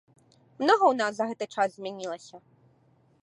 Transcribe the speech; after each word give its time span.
Многа 0.61 0.83
ў 0.87 0.95
нас 1.01 1.13
за 1.19 1.27
гэты 1.31 1.45
час 1.57 1.69
змянілася. 1.77 2.35